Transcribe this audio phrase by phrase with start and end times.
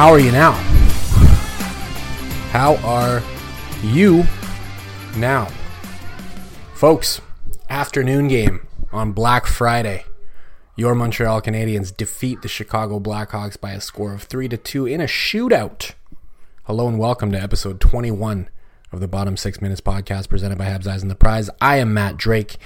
[0.00, 0.52] How are you now?
[2.52, 3.22] How are
[3.82, 4.24] you
[5.14, 5.46] now?
[6.72, 7.20] Folks,
[7.68, 10.06] afternoon game on Black Friday.
[10.74, 15.02] Your Montreal Canadiens defeat the Chicago Blackhawks by a score of 3 to 2 in
[15.02, 15.92] a shootout.
[16.62, 18.48] Hello and welcome to episode 21
[18.92, 21.50] of the Bottom 6 Minutes podcast presented by Habs Eyes and the Prize.
[21.60, 22.56] I am Matt Drake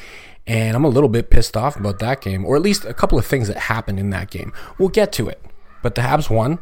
[0.47, 3.19] and I'm a little bit pissed off about that game or at least a couple
[3.19, 4.53] of things that happened in that game.
[4.79, 5.45] We'll get to it.
[5.83, 6.61] But the Habs won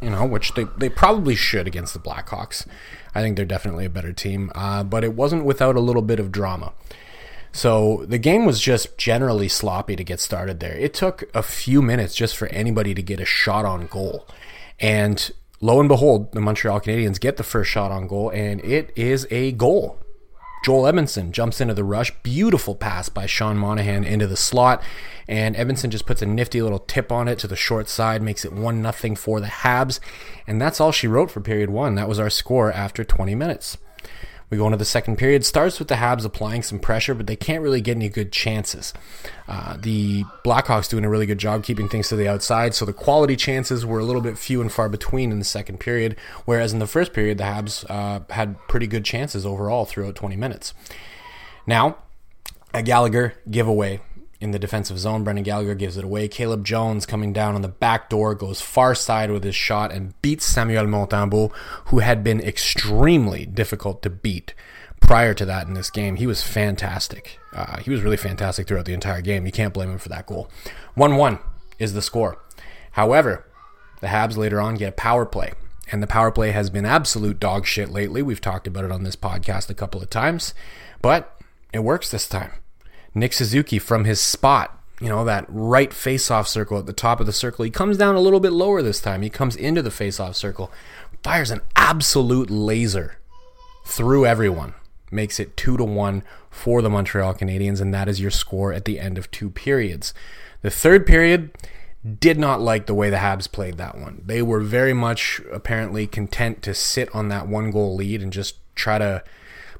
[0.00, 2.66] you know, which they, they probably should against the Blackhawks.
[3.14, 6.20] I think they're definitely a better team, uh, but it wasn't without a little bit
[6.20, 6.72] of drama.
[7.52, 10.76] So the game was just generally sloppy to get started there.
[10.76, 14.26] It took a few minutes just for anybody to get a shot on goal.
[14.78, 18.92] And lo and behold, the Montreal Canadiens get the first shot on goal, and it
[18.94, 19.98] is a goal.
[20.62, 22.12] Joel Edmundson jumps into the rush.
[22.22, 24.82] Beautiful pass by Sean Monahan into the slot.
[25.26, 28.44] And Edmundson just puts a nifty little tip on it to the short side, makes
[28.44, 30.00] it 1 0 for the Habs.
[30.46, 31.94] And that's all she wrote for period one.
[31.94, 33.78] That was our score after 20 minutes.
[34.50, 35.46] We go into the second period.
[35.46, 38.92] Starts with the Habs applying some pressure, but they can't really get any good chances.
[39.46, 42.92] Uh, the Blackhawks doing a really good job keeping things to the outside, so the
[42.92, 46.16] quality chances were a little bit few and far between in the second period.
[46.46, 50.34] Whereas in the first period, the Habs uh, had pretty good chances overall throughout 20
[50.36, 50.74] minutes.
[51.66, 51.98] Now,
[52.74, 54.00] a Gallagher giveaway
[54.40, 55.22] in the defensive zone.
[55.22, 56.26] Brendan Gallagher gives it away.
[56.26, 60.20] Caleb Jones coming down on the back door goes far side with his shot and
[60.22, 61.52] beats Samuel Montembeault,
[61.86, 64.54] who had been extremely difficult to beat
[65.00, 66.16] prior to that in this game.
[66.16, 67.38] He was fantastic.
[67.52, 69.44] Uh, he was really fantastic throughout the entire game.
[69.44, 70.50] You can't blame him for that goal.
[70.94, 71.38] 1 1
[71.78, 72.42] is the score.
[72.92, 73.46] However,
[74.00, 75.52] the Habs later on get a power play.
[75.92, 78.22] And the power play has been absolute dog shit lately.
[78.22, 80.54] We've talked about it on this podcast a couple of times.
[81.02, 81.36] But
[81.72, 82.52] it works this time.
[83.14, 87.26] Nick Suzuki from his spot, you know, that right face-off circle at the top of
[87.26, 87.64] the circle.
[87.64, 89.22] He comes down a little bit lower this time.
[89.22, 90.70] He comes into the face-off circle,
[91.22, 93.18] fires an absolute laser
[93.84, 94.74] through everyone.
[95.10, 98.84] Makes it 2 to 1 for the Montreal Canadiens and that is your score at
[98.84, 100.14] the end of two periods.
[100.62, 101.50] The third period
[102.18, 104.22] did not like the way the Habs played that one.
[104.24, 108.56] They were very much apparently content to sit on that one goal lead and just
[108.74, 109.22] try to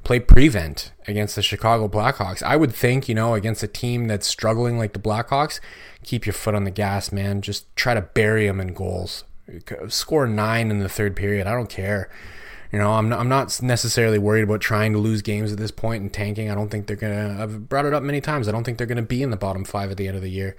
[0.04, 2.42] play prevent against the Chicago Blackhawks.
[2.42, 5.60] I would think, you know, against a team that's struggling like the Blackhawks,
[6.02, 7.42] keep your foot on the gas, man.
[7.42, 9.24] Just try to bury them in goals.
[9.88, 11.46] Score nine in the third period.
[11.46, 12.08] I don't care.
[12.72, 15.72] You know, I'm not, I'm not necessarily worried about trying to lose games at this
[15.72, 16.50] point and tanking.
[16.50, 18.48] I don't think they're going to, I've brought it up many times.
[18.48, 20.22] I don't think they're going to be in the bottom five at the end of
[20.22, 20.56] the year.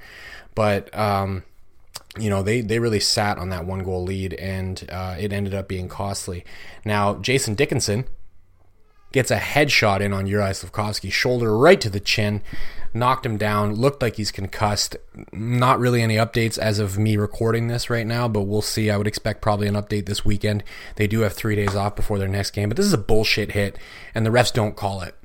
[0.56, 1.44] But, um,
[2.18, 5.54] you know they they really sat on that one goal lead and uh, it ended
[5.54, 6.44] up being costly.
[6.84, 8.06] Now Jason Dickinson
[9.12, 12.42] gets a headshot in on Juraj Slafkovsky, shoulder right to the chin,
[12.94, 13.76] knocked him down.
[13.76, 14.96] Looked like he's concussed.
[15.32, 18.90] Not really any updates as of me recording this right now, but we'll see.
[18.90, 20.64] I would expect probably an update this weekend.
[20.96, 23.52] They do have three days off before their next game, but this is a bullshit
[23.52, 23.78] hit,
[24.14, 25.16] and the refs don't call it.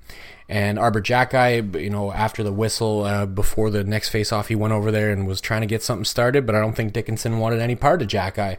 [0.48, 4.72] And Arber Xhekaj, you know, after the whistle, uh, before the next face-off, he went
[4.72, 7.60] over there and was trying to get something started, but I don't think Dickinson wanted
[7.60, 8.58] any part of Xhekaj.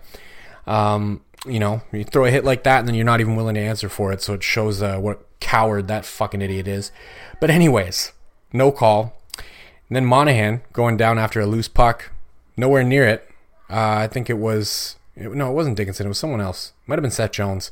[0.68, 3.56] Um, you know, you throw a hit like that and then you're not even willing
[3.56, 6.92] to answer for it, so it shows uh, what coward that fucking idiot is.
[7.40, 8.12] But anyways,
[8.52, 9.16] no call.
[9.38, 12.12] And then Monahan going down after a loose puck,
[12.58, 13.30] nowhere near it.
[13.70, 16.06] Uh, I think it was no, it wasn't Dickinson.
[16.06, 16.74] It was someone else.
[16.86, 17.72] Might have been Seth Jones.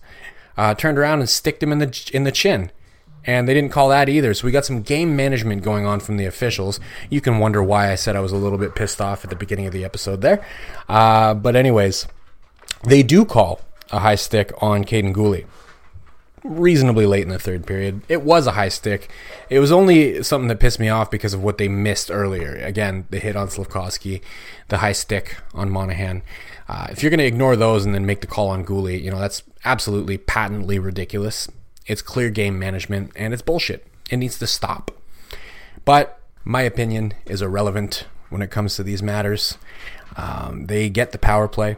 [0.57, 2.71] Uh, turned around and sticked him in the in the chin
[3.27, 4.33] and they didn't call that either.
[4.33, 6.79] So we got some game management going on from the officials.
[7.09, 9.35] You can wonder why I said I was a little bit pissed off at the
[9.35, 10.45] beginning of the episode there.
[10.87, 12.07] Uh, but anyways,
[12.85, 13.61] they do call
[13.91, 15.45] a high stick on Kaiden Guhle.
[16.45, 18.01] reasonably late in the third period.
[18.07, 19.09] It was a high stick.
[19.49, 22.55] It was only something that pissed me off because of what they missed earlier.
[22.57, 24.21] Again, the hit on Slafkovsky,
[24.67, 26.21] the high stick on Monahan.
[26.69, 29.09] Uh, if you're going to ignore those and then make the call on Guhle, you
[29.09, 31.49] know, that's absolutely patently ridiculous.
[31.87, 33.87] It's clear game management and it's bullshit.
[34.09, 34.91] It needs to stop.
[35.83, 39.57] But my opinion is irrelevant when it comes to these matters.
[40.17, 41.77] Um, they get the power play,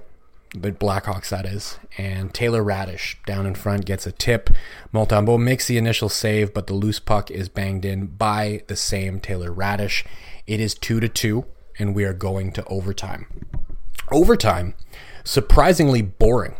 [0.62, 4.50] the Blackhawks that is, and Taylor Raddysh down in front gets a tip.
[4.94, 9.20] Montembeault makes the initial save, but the loose puck is banged in by the same
[9.20, 10.06] Taylor Raddysh.
[10.46, 11.46] It is two to two,
[11.80, 13.28] and we are going to overtime.
[14.12, 14.74] Overtime,
[15.24, 16.56] surprisingly boring.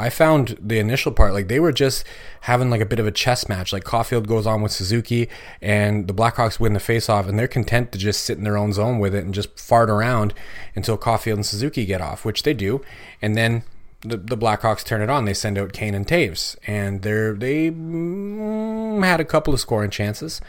[0.00, 2.04] I found the initial part like they were just
[2.42, 3.70] having like a bit of a chess match.
[3.72, 5.28] Like Caufield goes on with Suzuki,
[5.60, 8.72] and the Blackhawks win the faceoff, and they're content to just sit in their own
[8.72, 10.32] zone with it and just fart around
[10.74, 12.80] until Caufield and Suzuki get off, which they do,
[13.20, 13.62] and then
[14.00, 15.26] the, the Blackhawks turn it on.
[15.26, 19.90] They send out Kane and Toews, and they're they mm, had a couple of scoring
[19.90, 20.40] chances,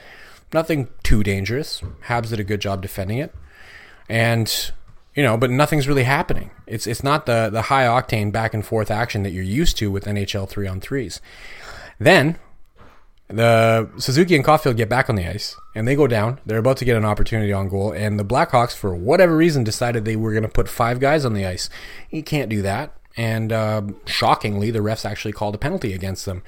[0.54, 1.82] nothing too dangerous.
[2.06, 3.36] Habs did a good job defending it,
[4.08, 4.72] and
[5.16, 6.52] you know, but nothing's really happening.
[6.68, 9.92] It's it's not the the high octane back and forth action that you're used to
[9.92, 11.22] with NHL three on threes.
[12.00, 12.38] Then
[13.28, 16.40] the Suzuki and Caufield get back on the ice and they go down.
[16.46, 20.06] They're about to get an opportunity on goal, and the Blackhawks, for whatever reason, decided
[20.06, 21.70] they were going to put five guys on the ice.
[22.10, 22.96] You can't do that.
[23.18, 26.44] And uh, shockingly, the refs actually called a penalty against them.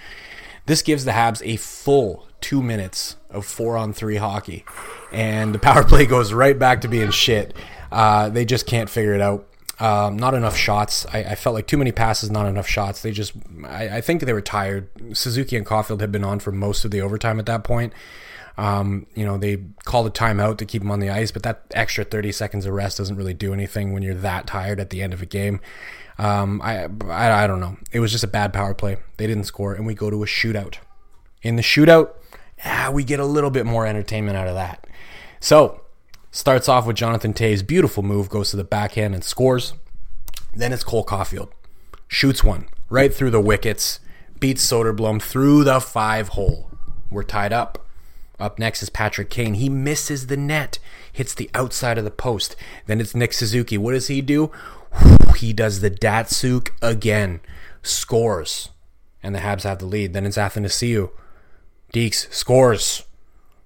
[0.65, 4.63] This gives the Habs a full two minutes of four on three hockey,
[5.11, 7.53] and the power play goes right back to being shit.
[7.93, 9.47] Uh, they just can't figure it out.
[9.79, 11.05] Um, not enough shots.
[11.13, 13.01] I, I, felt like too many passes, not enough shots.
[13.03, 13.33] They just,
[13.67, 14.89] I, I, think they were tired.
[15.15, 17.93] Suzuki and Caufield had been on for most of the overtime at that point.
[18.57, 21.65] Um, you know, they called a timeout to keep them on the ice, but that
[21.71, 25.03] extra 30 seconds of rest doesn't really do anything when you're that tired at the
[25.03, 25.59] end of a game.
[26.17, 27.77] Um, I, I, I don't know.
[27.91, 28.97] It was just a bad power play.
[29.17, 30.77] They didn't score, and we go to a shootout.
[31.43, 32.13] In the shootout,
[32.65, 34.87] ah, we get a little bit more entertainment out of that.
[35.39, 35.82] So,
[36.35, 39.73] Starts off with Jonathan Toews' beautiful move, goes to the backhand and scores.
[40.51, 41.51] Then it's Cole Caufield.
[42.07, 43.99] Shoots one right through the wickets,
[44.39, 46.71] beats Soderblom through the five hole.
[47.11, 47.85] We're tied up.
[48.39, 49.53] Up next is Patrick Kane.
[49.53, 50.79] He misses the net,
[51.11, 52.55] hits the outside of the post.
[52.87, 53.77] Then it's Nick Suzuki.
[53.77, 54.51] What does he do?
[55.37, 57.41] He does the Datsyuk again.
[57.83, 58.69] Scores.
[59.21, 60.13] And the Habs have the lead.
[60.13, 61.11] Then it's Athanasiou.
[61.93, 63.03] Deeks scores.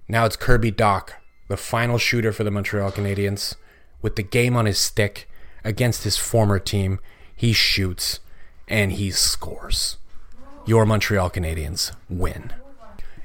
[0.09, 1.11] Now it's Kirby Dach
[1.47, 3.55] the final shooter for the Montreal Canadiens,
[4.01, 5.29] with the game on his stick
[5.63, 6.99] against his former team,
[7.35, 8.19] he shoots
[8.67, 9.97] and he scores.
[10.65, 12.53] Your Montreal Canadiens win.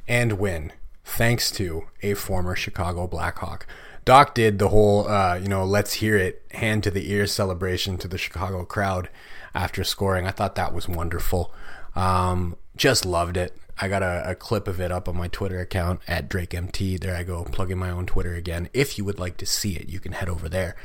[0.07, 0.73] And win
[1.05, 3.67] thanks to a former Chicago Blackhawk.
[4.05, 7.99] Dach did the whole, uh, you know, let's hear it, hand to the ear celebration
[7.99, 9.09] to the Chicago crowd
[9.55, 10.27] after scoring.
[10.27, 11.53] I thought that was wonderful.
[11.95, 13.57] Um, just loved it.
[13.79, 17.01] I got a, a, clip of it up on my Twitter account at DrakeMT.
[17.01, 18.69] There I go, plugging my own Twitter again.
[18.73, 20.77] If you would like to see it, you can head over there.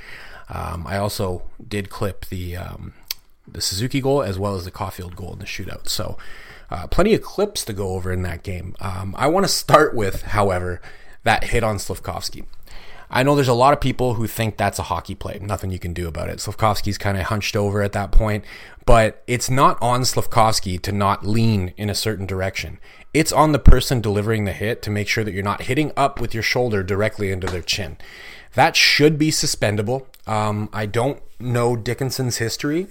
[0.50, 2.94] Um, I also did clip the um,
[3.48, 5.88] the Suzuki goal as well as the Caufield goal in the shootout.
[5.90, 6.18] So,
[6.70, 8.76] uh, plenty of clips to go over in that game.
[8.80, 10.82] Um, I want to start with, however,
[11.24, 12.46] that hit on Slafkovsky.
[13.10, 15.40] I know there's a lot of people who think that's a hockey play.
[15.42, 16.40] Nothing you can do about it.
[16.40, 18.44] Slafkovsky's kind of hunched over at that point,
[18.86, 22.80] but it's not on Slafkovsky to not lean in a certain direction.
[23.14, 26.20] It's on the person delivering the hit to make sure that you're not hitting up
[26.20, 27.98] with your shoulder directly into their chin.
[28.56, 30.08] That should be suspendable.
[30.26, 32.88] Um, I don't know Dickinson's history.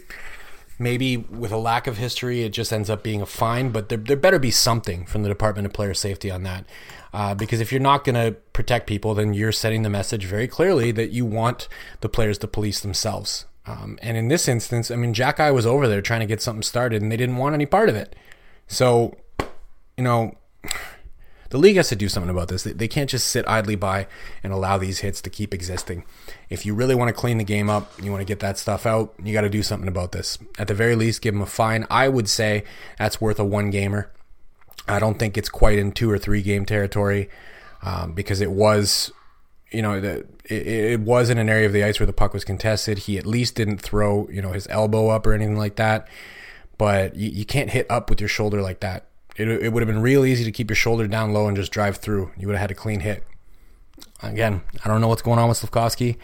[0.79, 3.99] Maybe with a lack of history, it just ends up being a fine, but there,
[3.99, 6.67] there better be something from the Department of Player Safety on that.
[7.15, 10.47] Uh, because if you're not going to protect people, then you're setting the message very
[10.47, 11.67] clearly that you want
[12.03, 13.47] the players to police themselves.
[13.67, 16.63] Um, and in this instance, I mean, Xhekaj was over there trying to get something
[16.63, 18.15] started, and they didn't want any part of it.
[18.69, 19.17] So,
[19.97, 20.37] you know,
[21.51, 22.65] the league has to do something about this.
[22.65, 24.07] They can't just sit idly by
[24.43, 26.05] and allow these hits to keep existing.
[26.51, 28.87] If you really want to clean the game up, you want to get that stuff
[28.87, 30.39] out, you got to do something about this.
[30.59, 31.87] At the very least, give them a fine.
[31.91, 32.65] I would say
[32.99, 34.11] that's worth a one gamer.
[34.89, 37.29] I don't think it's quite in two or three game territory
[37.83, 39.13] um, because it was,
[39.71, 42.45] you know, the, it, was in an area of the ice where the puck was
[42.45, 42.99] contested.
[43.01, 46.09] He at least didn't throw, you know, his elbow up or anything like that.
[46.79, 49.07] But you can't hit up with your shoulder like that.
[49.37, 51.73] It, it would have been real easy to keep your shoulder down low and just
[51.73, 52.33] drive through.
[52.39, 53.25] You would have had a clean hit.
[54.23, 56.17] Again, I don't know what's going on with Slafkovsky.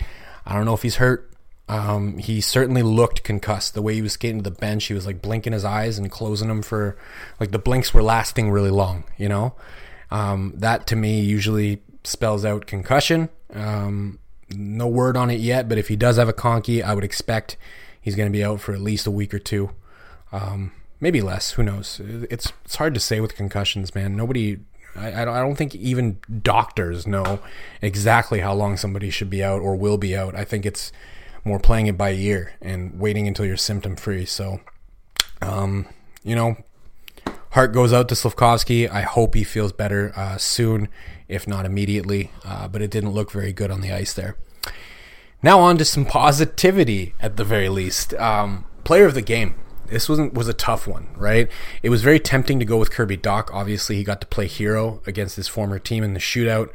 [0.46, 1.30] I don't know if he's hurt.
[1.68, 3.74] Um, he certainly looked concussed.
[3.74, 6.10] The way he was skating to the bench, he was like blinking his eyes and
[6.10, 6.96] closing them for
[7.38, 9.04] like the blinks were lasting really long.
[9.16, 9.54] You know,
[10.10, 13.28] um, that to me usually spells out concussion.
[13.54, 14.18] Um,
[14.50, 17.56] no word on it yet, but if he does have a conky, I would expect
[18.00, 19.70] he's going to be out for at least a week or two.
[20.30, 21.50] Um, maybe less.
[21.52, 22.00] Who knows?
[22.30, 24.16] It's it's hard to say with concussions, man.
[24.16, 24.60] Nobody.
[24.94, 27.40] I, I don't, think even doctors know
[27.80, 30.34] exactly how long somebody should be out or will be out.
[30.34, 30.92] I think it's
[31.44, 34.26] more playing it by ear and waiting until you're symptom free.
[34.26, 34.60] So,
[35.40, 35.86] um,
[36.22, 36.58] you know,
[37.52, 38.86] heart goes out to Slafkovsky.
[38.86, 40.88] I hope he feels better uh, soon,
[41.26, 42.30] if not immediately.
[42.44, 44.36] Uh, but it didn't look very good on the ice there.
[45.42, 48.12] Now on to some positivity at the very least.
[48.14, 49.54] Um, player of the game.
[49.92, 51.48] This wasn't was a tough one, right?
[51.82, 53.48] It was very tempting to go with Kirby Dach.
[53.52, 56.70] Obviously, he got to play hero against his former team in the shootout.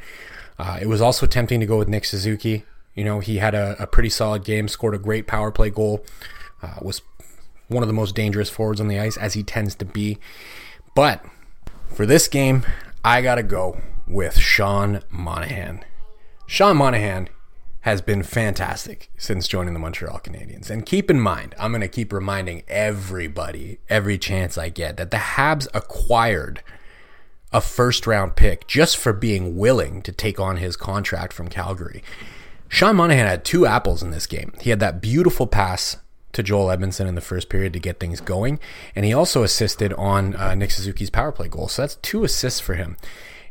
[0.58, 2.64] Uh, it was also tempting to go with Nick Suzuki.
[2.94, 6.04] You know, he had a, a pretty solid game, scored a great power play goal,
[6.62, 7.02] uh, was
[7.68, 10.18] one of the most dangerous forwards on the ice, as he tends to be.
[10.94, 11.24] But
[11.94, 12.64] for this game,
[13.04, 15.84] I got to go with Sean Monahan.
[16.46, 17.28] Sean Monahan
[17.82, 20.68] has been fantastic since joining the Montreal Canadiens.
[20.68, 25.10] And keep in mind, I'm going to keep reminding everybody, every chance I get, that
[25.10, 26.62] the Habs acquired
[27.52, 32.02] a first round pick just for being willing to take on his contract from Calgary.
[32.68, 34.52] Sean Monahan had two apples in this game.
[34.60, 35.96] He had that beautiful pass
[36.32, 38.60] to Joel Edmundson in the first period to get things going,
[38.94, 41.68] and he also assisted on uh, Nick Suzuki's power play goal.
[41.68, 42.96] So that's two assists for him.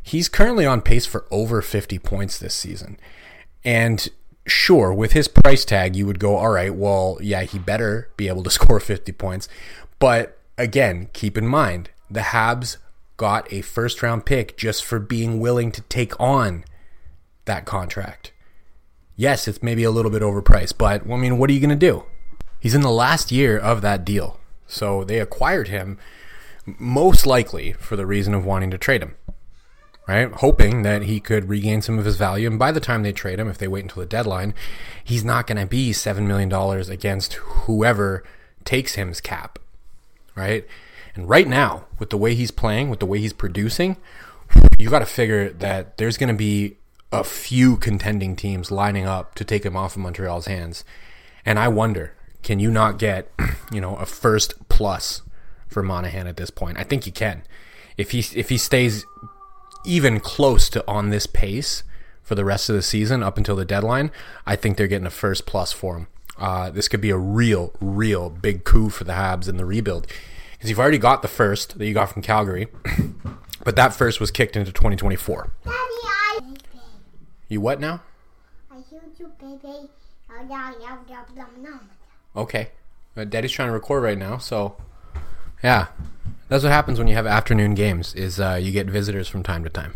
[0.00, 2.98] He's currently on pace for over 50 points this season.
[3.68, 4.08] And
[4.46, 8.26] sure, with his price tag, you would go, all right, well, yeah, he better be
[8.28, 9.46] able to score 50 points.
[9.98, 12.78] But again, keep in mind, the Habs
[13.18, 16.64] got a first round pick just for being willing to take on
[17.44, 18.32] that contract.
[19.16, 21.76] Yes, it's maybe a little bit overpriced, but I mean, what are you going to
[21.76, 22.04] do?
[22.60, 24.40] He's in the last year of that deal.
[24.66, 25.98] So they acquired him
[26.64, 29.16] most likely for the reason of wanting to trade him
[30.08, 30.32] right?
[30.32, 32.48] Hoping that he could regain some of his value.
[32.48, 34.54] And by the time they trade him, if they wait until the deadline,
[35.04, 36.50] he's not going to be $7 million
[36.90, 38.24] against whoever
[38.64, 39.58] takes him's cap,
[40.34, 40.66] right?
[41.14, 43.98] And right now, with the way he's playing, with the way he's producing,
[44.78, 46.76] you got to figure that there's going to be
[47.12, 50.84] a few contending teams lining up to take him off of Montreal's hands.
[51.44, 53.30] And I wonder, can you not get,
[53.72, 55.20] you know, a first plus
[55.66, 56.78] for Monahan at this point?
[56.78, 57.42] I think you can.
[57.98, 59.04] If he if he stays
[59.84, 61.82] even close to on this pace
[62.22, 64.10] for the rest of the season up until the deadline,
[64.46, 66.06] I think they're getting a first plus for him.
[66.36, 70.06] Uh, this could be a real, real big coup for the Habs in the rebuild
[70.52, 72.68] because you've already got the first that you got from Calgary,
[73.64, 75.52] but that first was kicked into 2024.
[75.64, 76.40] Daddy, I...
[77.48, 78.02] You what now?
[78.70, 79.88] I heard you, baby.
[82.36, 82.68] Okay.
[83.16, 84.76] Uh, Daddy's trying to record right now, so
[85.62, 85.86] yeah,
[86.48, 88.14] that's what happens when you have afternoon games.
[88.14, 89.94] Is uh, you get visitors from time to time.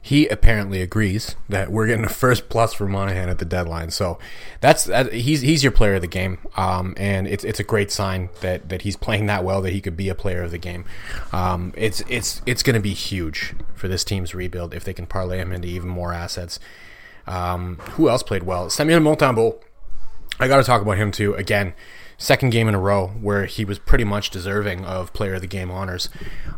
[0.00, 3.90] He apparently agrees that we're getting a first plus for Monahan at the deadline.
[3.90, 4.20] So
[4.60, 7.90] that's that, he's he's your player of the game, um, and it's it's a great
[7.90, 10.58] sign that that he's playing that well that he could be a player of the
[10.58, 10.84] game.
[11.32, 15.06] Um, it's it's it's going to be huge for this team's rebuild if they can
[15.06, 16.60] parlay him into even more assets.
[17.26, 18.70] Um, who else played well?
[18.70, 19.60] Samuel Montembeault.
[20.38, 21.34] I got to talk about him too.
[21.34, 21.74] Again,
[22.18, 25.46] second game in a row where he was pretty much deserving of player of the
[25.46, 26.08] game honors.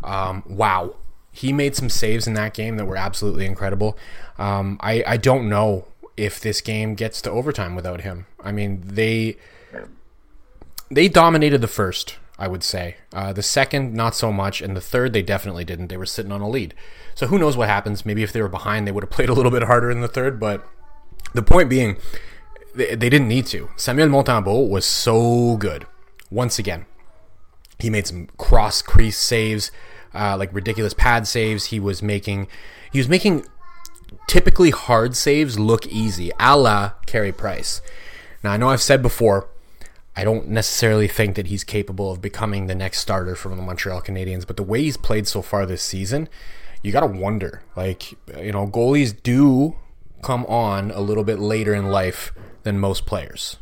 [0.03, 0.97] Um, wow.
[1.31, 3.97] He made some saves in that game that were absolutely incredible.
[4.39, 8.27] Um, I, I don't know if this game gets to overtime without him.
[8.43, 9.37] I mean, they
[10.91, 12.97] they dominated the first, I would say.
[13.13, 15.89] Uh, the second, not so much, and the third, they definitely didn't.
[15.89, 16.75] They were sitting on a lead.
[17.15, 18.07] So who knows what happens?
[18.07, 20.09] Maybe if they were behind, they would have played a little bit harder in the
[20.09, 20.41] third.
[20.41, 20.67] But
[21.35, 21.99] the point being,
[22.79, 23.69] they, they didn't need to.
[23.77, 25.87] Samuel Montembeault was so good.
[26.31, 26.87] Once again,
[27.79, 29.71] he made some cross crease saves,
[30.15, 31.67] uh, like ridiculous pad saves.
[31.67, 32.49] He was making
[32.93, 33.45] he was making
[34.27, 37.83] typically hard saves look easy, a la Carey Price.
[38.43, 39.49] Now I know I've said before,
[40.17, 44.03] I don't necessarily think that he's capable of becoming the next starter from the Montreal
[44.03, 46.29] Canadiens, but the way he's played so far this season,
[46.83, 47.63] you got to wonder.
[47.77, 49.77] Like, you know, goalies do
[50.23, 52.33] come on a little bit later in life
[52.69, 53.57] than most players.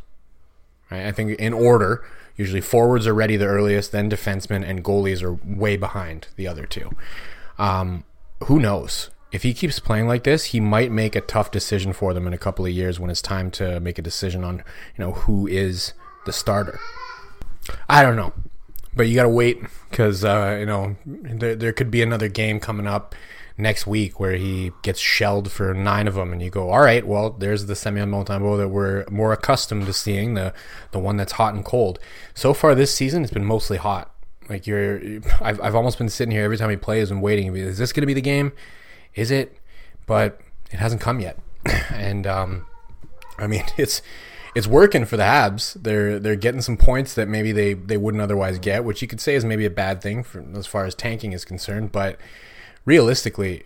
[0.91, 1.07] Right?
[1.07, 2.05] I think in order,
[2.37, 6.67] usually forwards are ready the earliest, then defensemen, and goalies are way behind the other
[6.67, 6.91] two.
[7.57, 8.03] Um,
[8.45, 9.11] who knows?
[9.31, 12.33] If he keeps playing like this, he might make a tough decision for them in
[12.33, 15.47] a couple of years when it's time to make a decision on, you know, who
[15.47, 15.93] is
[16.25, 16.81] the starter.
[17.89, 18.33] I don't know,
[18.95, 19.61] but you got to wait
[19.91, 23.15] because uh, you know there, there could be another game coming up
[23.59, 27.07] next week where he gets shelled for nine of them, and you go, all right,
[27.07, 30.53] well, there's the Samuel Montembeault that we're more accustomed to seeing, the
[30.91, 31.99] the one that's hot and cold.
[32.35, 34.13] So far this season, it's been mostly hot.
[34.49, 35.01] Like you're,
[35.41, 37.55] I've I've almost been sitting here every time he plays and waiting.
[37.57, 38.53] Is this going to be the game?
[39.15, 39.59] Is it?
[40.07, 41.39] But it hasn't come yet,
[41.91, 42.67] and um,
[43.39, 44.03] I mean it's
[44.55, 45.77] it's working for the Habs.
[45.83, 49.21] They're they're getting some points that maybe they they wouldn't otherwise get, which you could
[49.21, 51.93] say is maybe a bad thing for, as far as tanking is concerned.
[51.93, 52.19] But
[52.87, 53.64] realistically,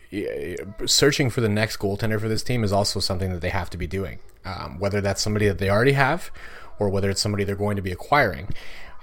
[0.87, 3.77] searching for the next goaltender for this team is also something that they have to
[3.77, 4.19] be doing.
[4.45, 6.31] Um, whether that's somebody that they already have,
[6.79, 8.49] or whether it's somebody they're going to be acquiring.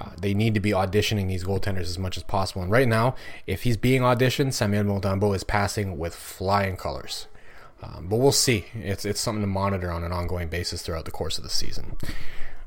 [0.01, 2.61] Uh, they need to be auditioning these goaltenders as much as possible.
[2.61, 7.27] And right now, if he's being auditioned, Samuel Montembeault is passing with flying colors.
[7.81, 8.65] Um, but we'll see.
[8.73, 11.97] It's it's something to monitor on an ongoing basis throughout the course of the season.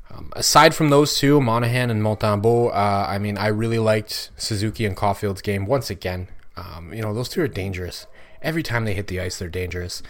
[0.09, 4.85] Um, aside from those two, Monahan and Montembeault, uh, I mean, I really liked Suzuki
[4.85, 6.27] and Caufield's game once again.
[6.57, 8.07] Um, you know, those two are dangerous.
[8.41, 10.01] Every time they hit the ice, they're dangerous.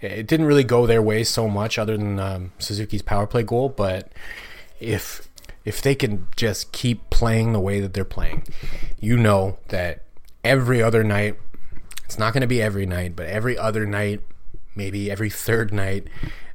[0.00, 3.68] It didn't really go their way so much, other than um, Suzuki's power play goal.
[3.68, 4.10] But
[4.78, 5.28] if
[5.64, 8.44] if they can just keep playing the way that they're playing,
[8.98, 10.04] you know that
[10.42, 11.36] every other night,
[12.04, 14.20] it's not going to be every night, but every other night
[14.74, 16.06] maybe every third night,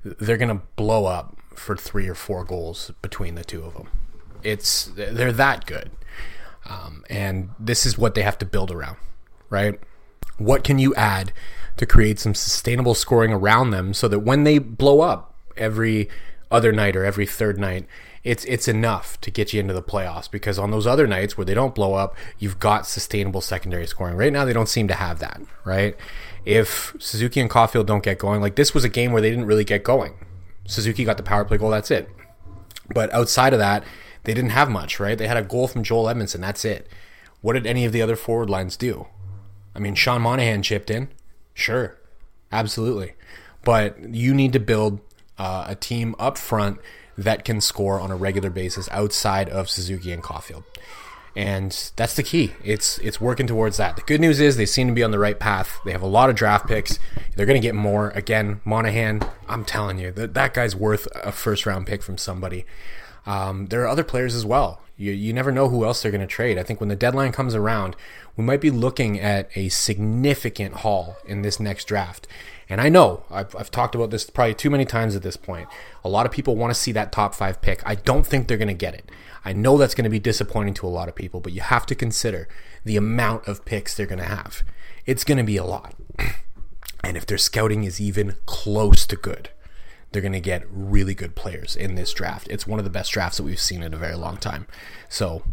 [0.04, 3.88] they're going to blow up for three or four goals between the two of them.
[4.44, 5.92] It's they're that good,
[6.66, 8.98] um, and this is what they have to build around,
[9.50, 9.80] right?
[10.38, 11.32] What can you add
[11.78, 16.10] to create some sustainable scoring around them so that when they blow up every
[16.52, 17.88] other night or every third night,
[18.24, 21.46] it's it's enough to get you into the playoffs because on those other nights where
[21.46, 24.18] they don't blow up, you've got sustainable secondary scoring.
[24.18, 25.96] Right now they don't seem to have that, right?
[26.44, 29.46] If Suzuki and Caufield don't get going, like this was a game where they didn't
[29.46, 30.14] really get going.
[30.66, 32.10] Suzuki got the power play goal, that's it.
[32.94, 33.84] But outside of that,
[34.24, 35.18] they didn't have much, right?
[35.18, 36.42] They had a goal from Joel Edmundson.
[36.42, 36.88] that's it.
[37.42, 39.08] What did any of the other forward lines do?
[39.76, 41.10] I mean, Sean Monahan chipped in.
[41.54, 41.98] Sure.
[42.52, 43.14] Absolutely.
[43.64, 45.00] But you need to build
[45.38, 46.80] uh, a team up front
[47.18, 50.64] that can score on a regular basis outside of Suzuki and Caufield.
[51.36, 52.54] And that's the key.
[52.64, 53.98] It's it's working towards that.
[53.98, 55.80] The good news is they seem to be on the right path.
[55.84, 56.98] They have a lot of draft picks.
[57.36, 58.12] They're going to get more.
[58.12, 62.66] Again, Monahan, I'm telling you, that, that guy's worth a first round pick from somebody.
[63.26, 64.82] Um, there are other players as well.
[64.98, 66.58] You, you never know who else they're going to trade.
[66.58, 67.98] I think when the deadline comes around,
[68.38, 72.28] we might be looking at a significant haul in this next draft.
[72.68, 75.68] And I know I've, I've talked about this probably too many times at this point.
[76.04, 77.82] A lot of people want to see that top five pick.
[77.86, 79.10] I don't think they're going to get it.
[79.46, 81.86] I know that's going to be disappointing to a lot of people, but you have
[81.86, 82.48] to consider
[82.84, 84.64] the amount of picks they're going to have.
[85.06, 85.96] It's going to be a lot.
[87.04, 89.50] And if their scouting is even close to good,
[90.12, 92.48] they're going to get really good players in this draft.
[92.50, 94.66] It's one of the best drafts that we've seen in a very long time.
[95.08, 95.44] So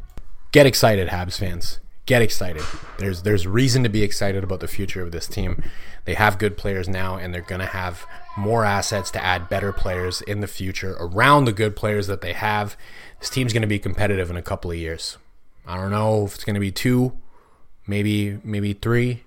[0.51, 2.63] get excited, Habs fans get excited.
[2.99, 5.63] There's there's reason to be excited about the future of this team.
[6.05, 9.73] They have good players now, and they're going to have more assets to add better
[9.73, 12.77] players in the future around the good players that they have.
[13.21, 15.19] This team's going to be competitive in a couple of years.
[15.67, 17.13] I don't know if it's going to be two,
[17.87, 19.23] maybe maybe three,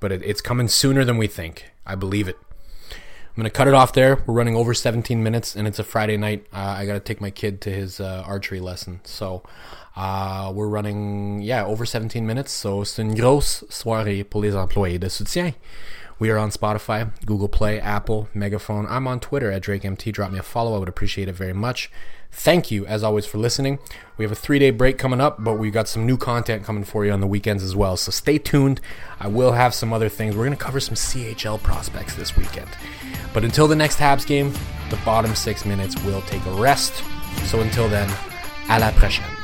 [0.00, 1.66] but it, it's coming sooner than we think.
[1.84, 2.38] I believe it.
[3.40, 4.22] I'm gonna cut it off there.
[4.26, 6.44] We're running over 17 minutes, and it's a Friday night.
[6.52, 9.42] Uh, I gotta take my kid to his uh, archery lesson, so
[9.96, 12.52] uh, we're running, yeah, over 17 minutes.
[12.52, 15.54] So c'est une grosse soirée pour les employés de soutien.
[16.18, 18.86] We are on Spotify, Google Play, Apple, Megaphone.
[18.90, 20.12] I'm on Twitter at DrakeMT.
[20.12, 20.74] Drop me a follow.
[20.74, 21.90] I would appreciate it very much.
[22.32, 23.78] Thank you, as always, for listening.
[24.16, 26.84] We have a three day break coming up, but we've got some new content coming
[26.84, 27.96] for you on the weekends as well.
[27.96, 28.80] So stay tuned.
[29.18, 30.36] I will have some other things.
[30.36, 32.70] We're going to cover some CHL prospects this weekend.
[33.34, 34.52] But until the next Habs game,
[34.90, 37.02] the bottom six minutes will take a rest.
[37.44, 38.08] So until then,
[38.68, 39.39] à la prochaine.